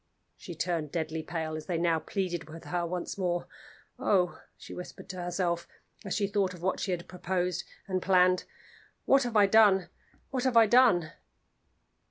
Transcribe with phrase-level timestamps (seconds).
[0.35, 3.45] She turned deadly pale as they now pleaded with her once more.
[3.99, 5.67] "Oh!" she whispered to herself,
[6.03, 8.45] as she thought of what she had proposed and planned,
[9.05, 9.89] "what have I done?
[10.31, 11.11] what have I done?"